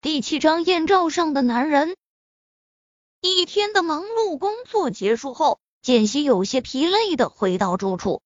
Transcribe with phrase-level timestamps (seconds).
[0.00, 1.96] 第七张艳照上的男人。
[3.20, 8.22] 一天的忙碌工作结束后，简溪有些疲累的回到住处。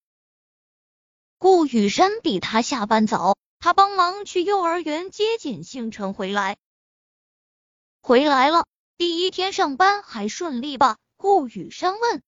[1.38, 6.58] 顾雨山比他下班早，他帮忙去幼儿园接简星辰回来。
[8.02, 8.66] 回来了，
[8.98, 10.98] 第一天上班还顺利吧？
[11.16, 12.22] 顾雨山问。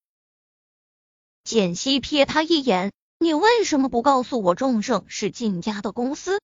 [1.45, 6.40] 简溪瞥他一眼：“你为什么不告诉我众盛是靳家的公司？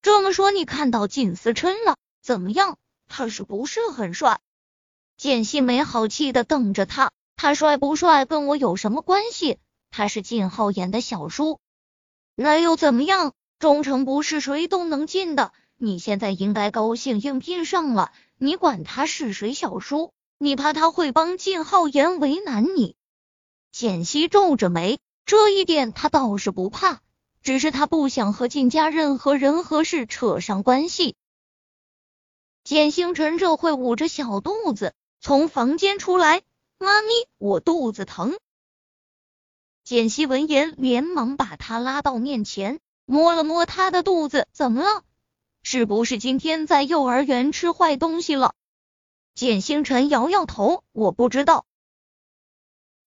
[0.00, 1.96] 这么说，你看到靳思琛了？
[2.22, 2.78] 怎么样？
[3.08, 4.40] 他是不是很帅？”
[5.16, 9.58] 简溪没好气的瞪着他，他帅不帅跟我有什么关系？
[9.90, 11.58] 他是靳浩演的小叔，
[12.34, 13.32] 那又怎么样？
[13.58, 15.52] 忠诚不是谁都能进的。
[15.76, 20.12] 你现在应该高兴应聘上了，你管他是谁小叔？
[20.38, 22.96] 你怕他会帮靳浩言为难你？
[23.72, 27.00] 简溪皱着眉，这一点他倒是不怕，
[27.42, 31.16] 只是他不想和靳家任何人和事扯上关系。
[32.70, 34.94] 简星辰这会捂着小肚子。
[35.18, 36.42] 从房间出来，
[36.78, 38.38] 妈咪，我肚子疼。
[39.82, 45.02] 简溪闻言，连忙把他拉到面前，摸了摸他的肚子，怎么了？
[45.64, 48.54] 是不是今天在幼儿园吃坏东西了？
[49.34, 51.66] 简星辰摇摇头，我不知道。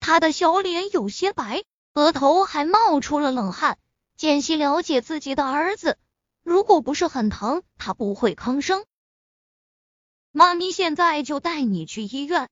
[0.00, 1.62] 他的小脸有些白，
[1.94, 3.78] 额头还冒出了冷汗。
[4.17, 5.98] 简溪了解自己的儿子，
[6.42, 8.84] 如果不是很疼，他不会吭声。
[10.33, 12.48] 妈咪，现在就带你去医院。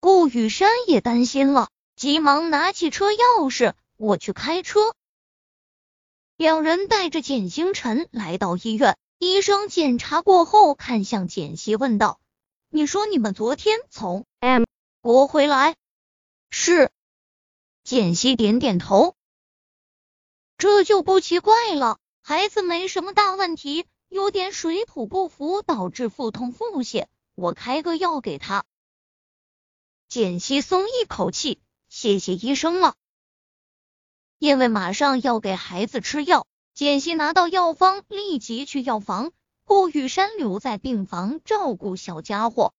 [0.00, 4.94] 顾雨山也担心了，急忙拿起车钥匙，我去开车。
[6.38, 12.18] 两人带着简星辰来到医院，医生检查过后，看向简溪问道
[12.72, 14.64] ：“你说你们昨天从 M
[15.02, 15.76] 国回来？”
[16.48, 16.90] 是。
[17.84, 19.14] 简溪点点头。
[20.56, 23.84] 这就不奇怪了，孩子没什么大问题。
[24.10, 27.06] 有点水土不服，导致腹痛腹泻。
[27.36, 28.64] 我开个药给他。
[30.08, 32.96] 简溪松一口气，谢谢医生了。
[34.40, 39.30] 因为马上要给孩子吃药，简溪拿到药方，立即去药房。
[39.64, 42.74] 顾雨山留在病房照顾小家伙。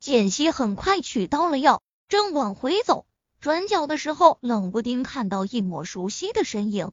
[0.00, 3.06] 简溪很快取到了药，正往回走，
[3.40, 6.90] 转角的时候，冷不丁看到一抹熟悉的身影。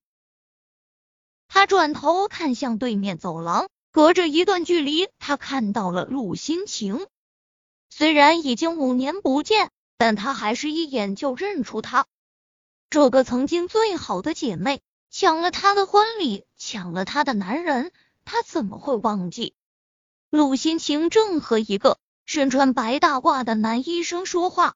[1.54, 7.08] 他转头看向对面走廊，隔着一段距离，他看到了陆心晴。
[7.90, 12.06] 虽然已经五年不见，但他还是一眼就认出她。
[12.90, 17.92] 这个曾经最好的姐妹，抢了他的婚礼，抢了他的男人，
[18.24, 19.54] 他怎么会忘记？
[20.30, 24.76] 陆心晴正和一个身穿白大褂的男医生说话。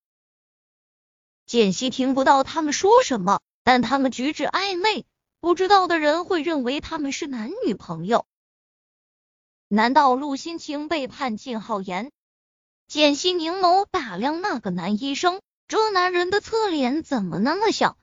[1.45, 5.05] 简溪听不到他们说什么，但他们举止暧昧。
[5.45, 8.25] 不知道的人会认为他们是男女朋友。
[9.67, 12.11] 难道陆心晴背叛靳浩言？
[12.87, 17.95] 简溪凝眸打量那个男医生，这男人的侧脸怎么那么像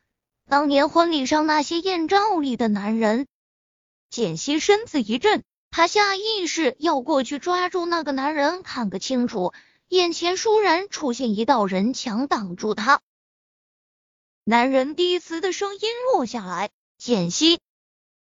[0.48, 3.26] 当年婚礼上那些艳照里的男人？
[4.08, 5.42] 简溪身子一震，
[5.72, 9.52] 他下意识要过去抓住那个男人看个清楚，
[9.88, 13.00] 眼前倏然出现一道人墙挡住他。
[14.44, 15.80] 男人低磁的声音
[16.12, 16.70] 落下来。
[17.04, 17.58] 简溪，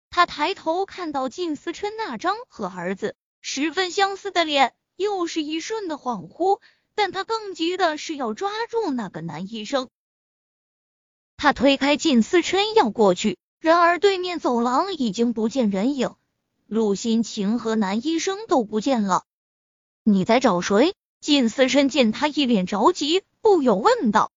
[0.09, 6.61] 他抬头看到靳思琛那张和儿子十分相似的脸，又是一瞬的恍惚。
[6.94, 9.88] 但他更急的是要抓住那个男医生。
[11.37, 16.15] 他推开靳思琛要过去，然而对面走廊已经不见人影，
[16.69, 19.25] 陆心晴和男医生都不见了。
[20.05, 20.94] 你在找谁？
[21.21, 24.31] 靳思琛见他一脸着急，不由问道。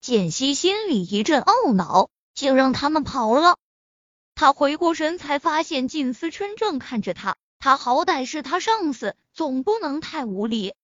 [0.00, 2.08] 简溪心里一阵懊恼。
[2.34, 3.56] 竟让他们跑了。
[4.34, 7.36] 他回过神，才发现靳思琛正看着他。
[7.58, 10.74] 他好歹是他上司，总不能太无礼。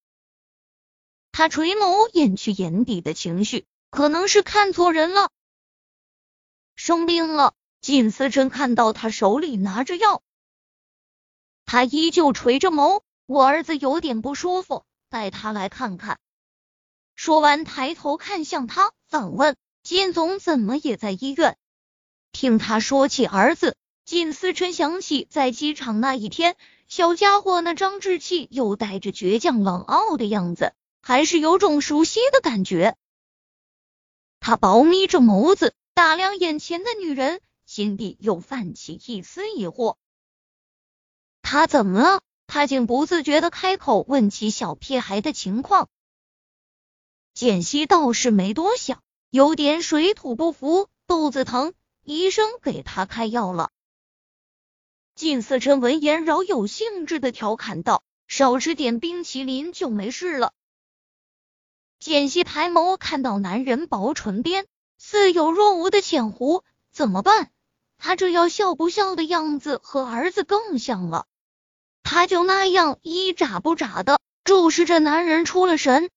[1.33, 5.31] 他垂眸，掩去眼底的情绪，可能是看错人了。
[6.77, 7.55] 生病了。
[7.83, 10.22] 靳思琛看到他手里拿着药，
[11.65, 13.01] 他依旧垂着眸。
[13.24, 16.19] 我儿子有点不舒服，带他来看看。
[17.15, 19.57] 说完，抬头看向他，反问。
[19.82, 21.56] 靳总怎么也在医院？
[22.32, 26.56] 听他说起儿子，靳思琛想起在机场那一天，
[26.86, 32.97] 小家伙那张稚气又带着倔强冷傲的样子，还是有种熟悉的感觉。
[34.38, 39.97] 他薄眯着眸子打量眼前的女人，心底又泛起一丝疑惑。
[41.42, 42.22] 他怎么了？
[42.47, 45.88] 他竟不自觉的开口问起小屁孩的情况。
[47.33, 49.03] 简溪倒是没多想。
[49.30, 51.72] 有点水土不服，肚子疼，
[52.03, 53.71] 医生给他开药了。
[55.15, 60.53] 靳思琛闻言饶有兴致的调侃道：“少吃点冰淇淋就没事了。”
[62.00, 64.66] 简溪抬眸看到男人薄唇边
[64.98, 67.53] 似有若无的浅弧，怎么办？
[67.98, 71.26] 他这要笑不笑的样子和儿子更像了。
[72.03, 76.10] 他就那样一眨不眨的注视着男人，出了神。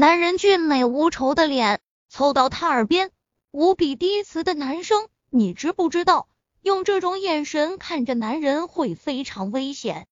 [0.00, 3.10] 男人俊美无愁的脸凑到他耳边，
[3.50, 6.28] 无比低词的男声：“你知不知道，
[6.62, 10.06] 用这种眼神看着男人会非常危险？”